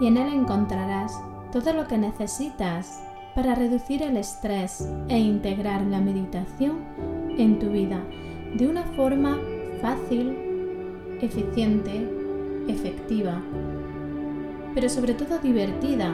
[0.00, 1.20] y en él encontrarás
[1.52, 3.02] todo lo que necesitas
[3.34, 6.78] para reducir el estrés e integrar la meditación
[7.36, 8.02] en tu vida
[8.54, 9.38] de una forma
[9.80, 10.36] fácil,
[11.20, 12.08] eficiente,
[12.66, 13.40] efectiva,
[14.74, 16.12] pero sobre todo divertida.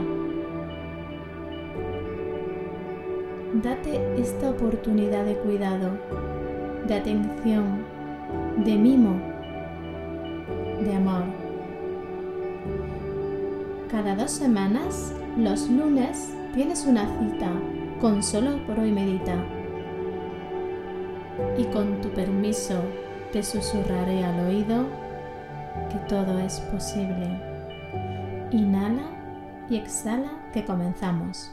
[3.63, 5.99] Date esta oportunidad de cuidado,
[6.87, 7.85] de atención,
[8.65, 9.19] de mimo,
[10.85, 11.46] de amor.
[13.91, 17.53] Cada dos semanas, los lunes, tienes una cita
[18.01, 19.37] con Solo por hoy Medita.
[21.57, 22.83] Y con tu permiso
[23.33, 24.87] te susurraré al oído
[25.89, 27.41] que todo es posible.
[28.51, 29.05] Inhala
[29.71, 31.53] y exhala que comenzamos.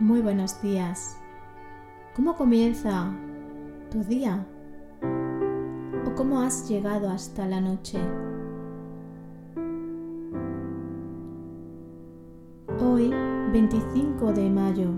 [0.00, 1.16] Muy buenos días.
[2.16, 3.12] ¿Cómo comienza
[3.92, 4.44] tu día?
[6.28, 8.00] Cómo has llegado hasta la noche.
[12.80, 13.14] Hoy,
[13.52, 14.88] 25 de mayo,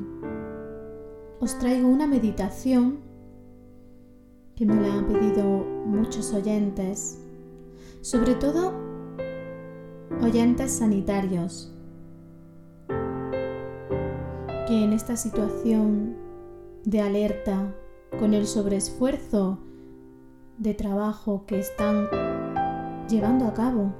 [1.38, 3.00] os traigo una meditación
[4.56, 5.44] que me la han pedido
[5.84, 7.22] muchos oyentes,
[8.00, 8.72] sobre todo
[10.22, 11.74] oyentes sanitarios,
[14.66, 16.16] que en esta situación
[16.86, 17.74] de alerta,
[18.18, 19.67] con el sobreesfuerzo
[20.58, 22.08] de trabajo que están
[23.08, 23.92] llevando a cabo,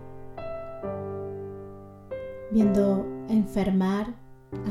[2.51, 4.17] viendo enfermar,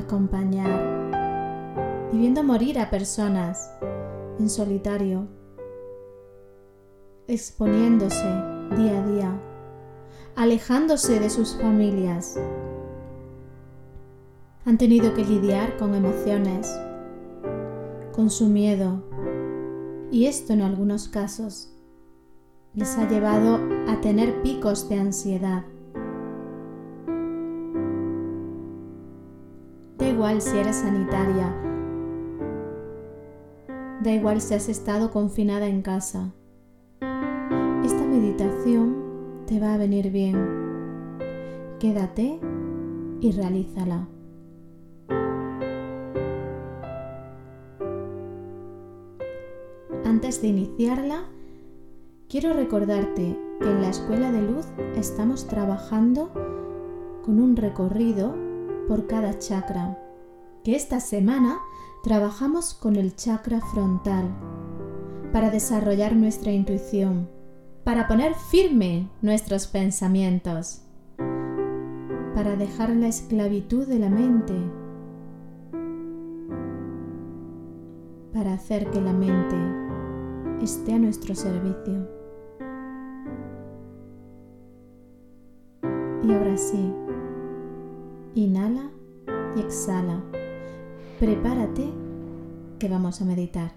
[0.04, 3.72] acompañar y viendo morir a personas
[4.38, 5.28] en solitario,
[7.28, 8.26] exponiéndose
[8.76, 9.42] día a día,
[10.36, 12.38] alejándose de sus familias.
[14.66, 16.70] Han tenido que lidiar con emociones,
[18.12, 19.02] con su miedo,
[20.12, 21.77] y esto en algunos casos
[22.78, 25.66] les ha llevado a tener picos de ansiedad.
[29.98, 31.52] Da igual si eres sanitaria,
[34.04, 36.36] da igual si has estado confinada en casa.
[37.84, 38.96] Esta meditación
[39.48, 40.38] te va a venir bien.
[41.80, 42.40] Quédate
[43.22, 44.08] y realízala.
[50.06, 51.26] Antes de iniciarla,
[52.30, 54.66] Quiero recordarte que en la Escuela de Luz
[54.98, 56.30] estamos trabajando
[57.24, 58.36] con un recorrido
[58.90, 59.98] por cada chakra,
[60.62, 61.60] que esta semana
[62.04, 64.26] trabajamos con el chakra frontal
[65.32, 67.30] para desarrollar nuestra intuición,
[67.86, 70.82] para poner firme nuestros pensamientos,
[72.36, 74.54] para dejar la esclavitud de la mente,
[78.34, 79.56] para hacer que la mente
[80.62, 82.17] esté a nuestro servicio.
[86.28, 86.94] Y sí,
[88.36, 88.92] inhala
[89.56, 90.22] y exhala.
[91.22, 91.90] Prepárate
[92.80, 93.72] que vamos a meditar.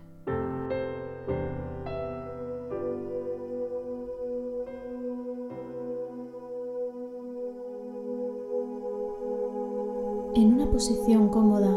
[10.34, 11.70] En una posición cómoda,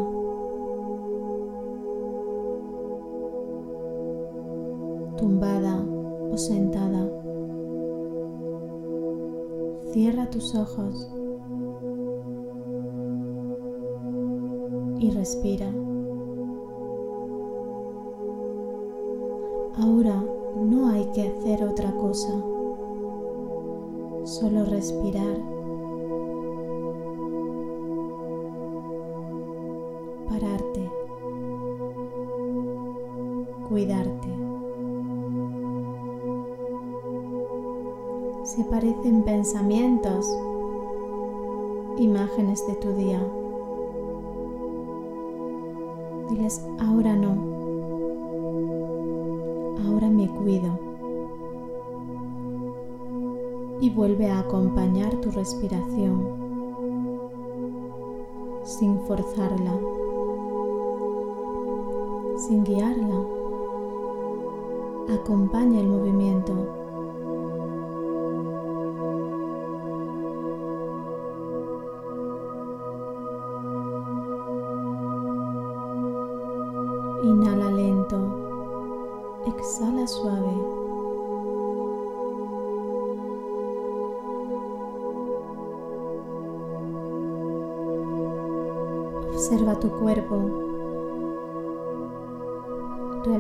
[5.18, 5.86] tumbada
[6.32, 7.23] o sentada.
[9.94, 11.08] Cierra tus ojos
[14.98, 15.68] y respira.
[19.78, 20.26] Ahora
[20.56, 22.34] no hay que hacer otra cosa,
[24.24, 25.53] solo respirar.
[39.04, 40.26] Aparecen pensamientos,
[41.98, 43.22] imágenes de tu día.
[46.30, 47.36] Diles, ahora no,
[49.86, 50.80] ahora me cuido.
[53.82, 56.26] Y vuelve a acompañar tu respiración
[58.64, 59.78] sin forzarla,
[62.38, 63.22] sin guiarla,
[65.10, 66.83] acompaña el movimiento.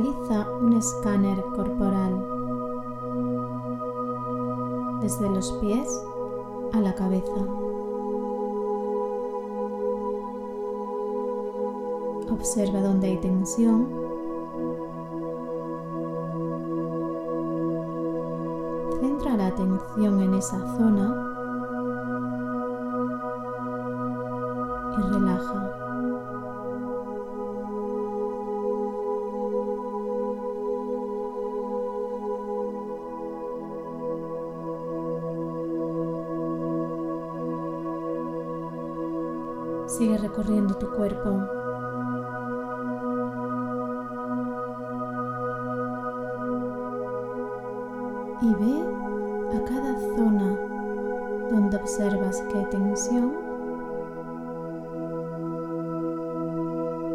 [0.03, 2.25] Realiza un escáner corporal
[4.99, 5.87] desde los pies
[6.73, 7.31] a la cabeza.
[12.29, 13.87] Observa donde hay tensión.
[18.99, 21.29] Centra la atención en esa zona
[24.97, 25.82] y relaja.
[40.95, 41.41] Cuerpo.
[48.41, 50.57] Y ve a cada zona
[51.49, 53.33] donde observas que hay tensión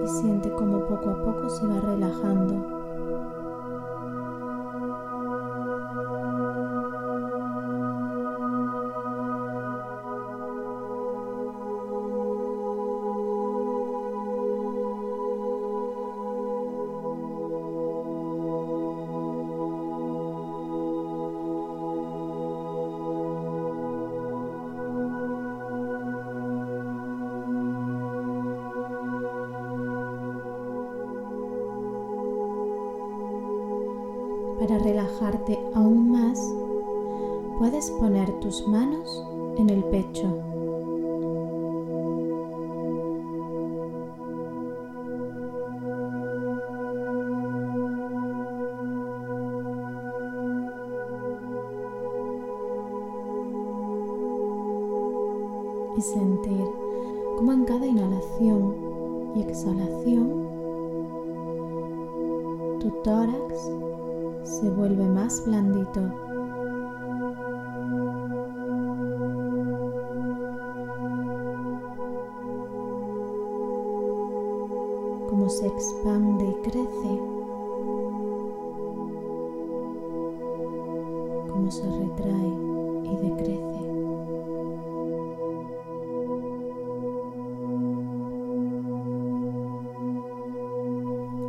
[0.03, 2.78] y siente como poco a poco se va relajando.
[34.69, 36.39] Para relajarte aún más,
[37.59, 39.25] puedes poner tus manos
[39.57, 40.48] en el pecho.
[75.59, 77.21] Se expande y crece.
[81.51, 82.53] Como se retrae
[83.03, 83.79] y decrece.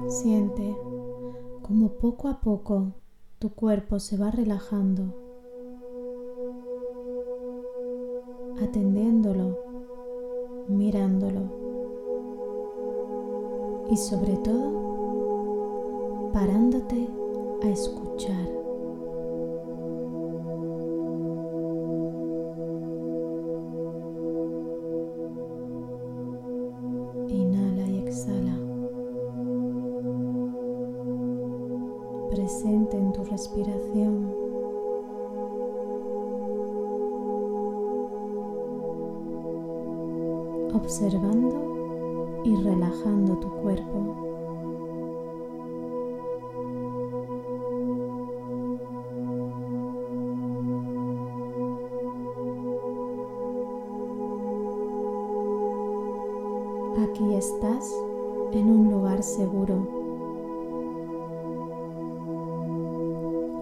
[0.07, 0.75] Siente
[1.61, 2.93] como poco a poco
[3.37, 5.13] tu cuerpo se va relajando,
[13.99, 14.71] sobre todo
[16.31, 17.09] parándote
[17.61, 18.48] a escuchar.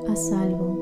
[0.07, 0.77] A salvo.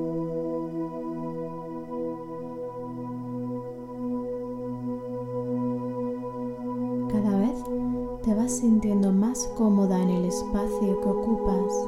[7.09, 7.63] Cada vez
[8.23, 11.87] te vas sintiendo más cómoda en el espacio que ocupas,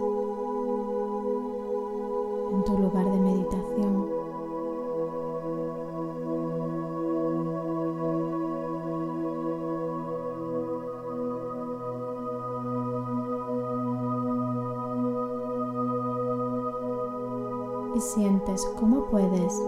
[18.79, 19.61] cómo puedes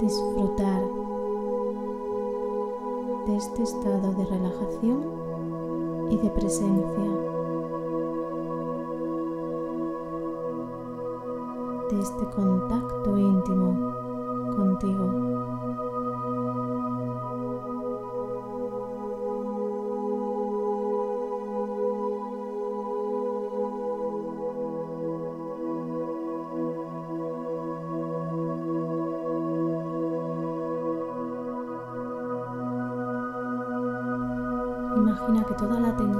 [0.00, 0.82] disfrutar
[3.26, 5.02] de este estado de relajación
[6.10, 7.10] y de presencia,
[11.90, 13.92] de este contacto íntimo
[14.54, 15.33] contigo.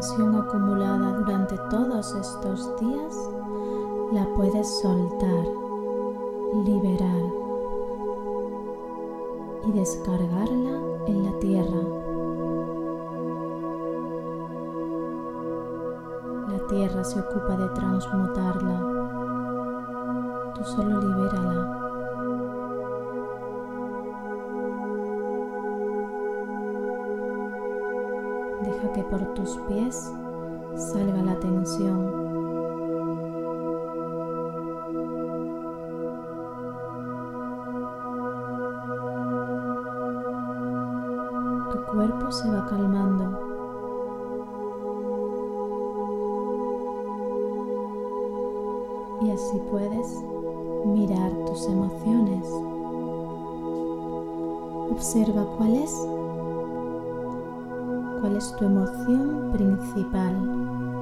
[0.04, 3.30] Tensión acumulada durante todos estos días
[4.12, 5.46] la puedes soltar,
[6.62, 7.32] liberar
[9.66, 11.80] y descargarla en la tierra.
[16.50, 18.80] La tierra se ocupa de transmutarla.
[20.54, 21.83] Tú solo libérala.
[28.94, 30.12] Que por tus pies
[30.76, 32.24] salga la tensión.
[41.94, 43.24] cuerpo se va calmando.
[49.22, 50.22] Y así puedes
[50.86, 52.48] mirar tus emociones.
[54.90, 55.92] Observa cuál es
[58.24, 60.93] cuál es tu emoción principal.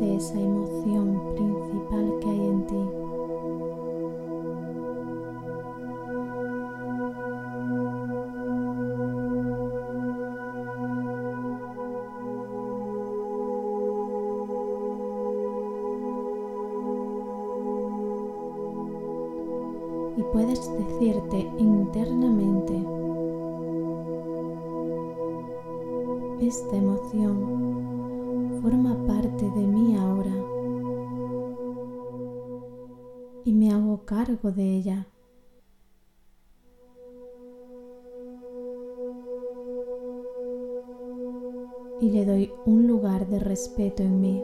[0.00, 2.76] Conoce esa emoción principal que hay en ti.
[20.16, 22.74] y puedes decirte internamente,
[26.40, 27.90] esta emoción
[28.62, 29.69] forma parte de
[34.10, 35.06] cargo de ella.
[42.00, 44.42] Y le doy un lugar de respeto en mí.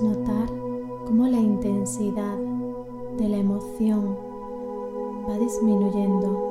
[0.00, 0.48] Notar
[1.06, 2.38] cómo la intensidad
[3.18, 4.16] de la emoción
[5.28, 6.48] va disminuyendo.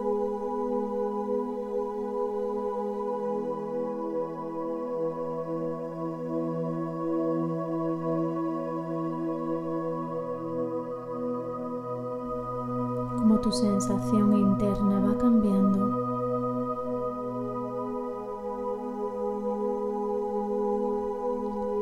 [13.18, 16.12] Como tu sensación interna va cambiando.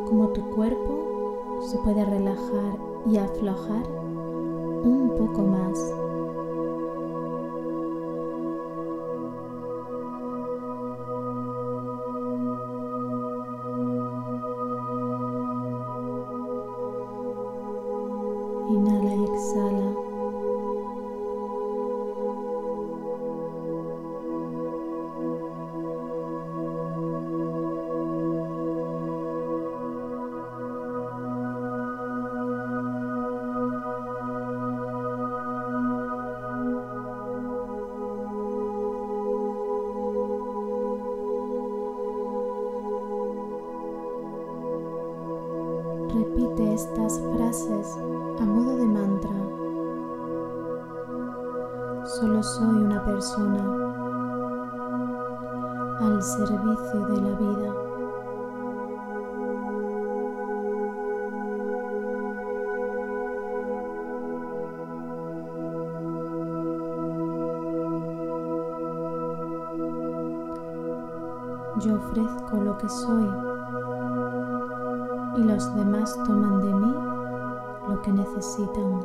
[0.10, 1.09] como tu cuerpo
[1.62, 3.88] se puede relajar y aflojar
[4.84, 5.99] un poco más.
[46.40, 47.98] Repite estas frases
[48.40, 49.30] a modo de mantra.
[52.06, 53.62] Solo soy una persona
[56.00, 57.76] al servicio de la vida.
[71.82, 73.49] Yo ofrezco lo que soy
[75.40, 76.94] y los demás toman de mí
[77.88, 79.00] lo que necesitan.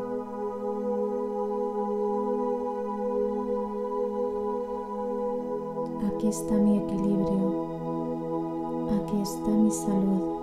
[6.08, 7.66] Aquí está mi equilibrio,
[8.96, 10.33] aquí está mi salud.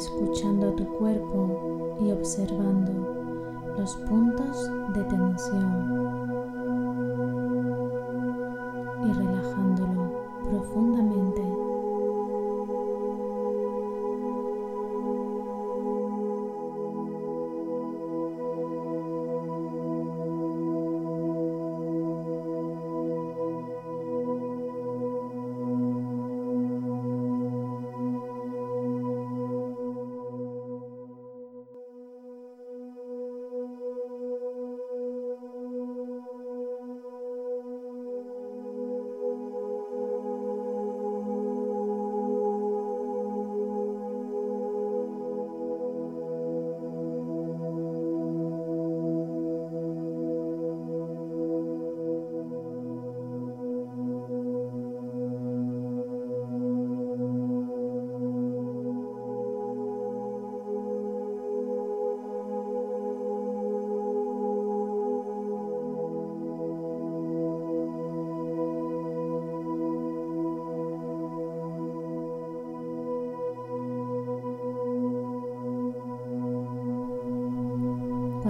[0.00, 6.09] Escuchando tu cuerpo y observando los puntos de tensión.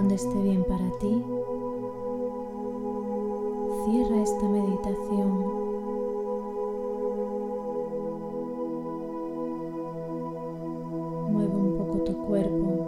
[0.01, 1.23] Cuando esté bien para ti,
[3.85, 5.29] cierra esta meditación.
[11.31, 12.80] Mueve un poco tu cuerpo,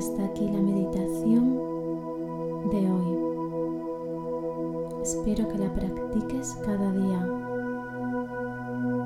[0.00, 1.58] hasta aquí la meditación
[2.70, 3.18] de hoy.
[5.02, 7.28] Espero que la practiques cada día,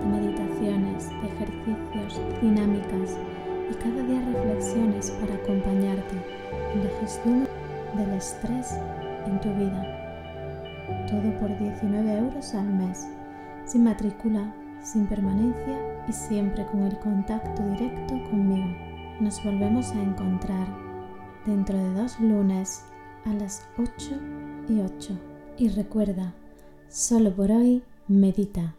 [0.00, 3.18] de meditaciones, de ejercicios, dinámicas
[3.70, 6.16] y cada día reflexiones para acompañarte
[6.74, 7.46] en la gestión
[7.96, 8.74] del estrés
[9.26, 9.99] en tu vida.
[11.10, 13.08] Todo por 19 euros al mes,
[13.64, 18.68] sin matrícula, sin permanencia y siempre con el contacto directo conmigo.
[19.20, 20.68] Nos volvemos a encontrar
[21.44, 22.84] dentro de dos lunes
[23.24, 23.90] a las 8
[24.68, 25.18] y 8.
[25.58, 26.32] Y recuerda,
[26.88, 28.74] solo por hoy medita.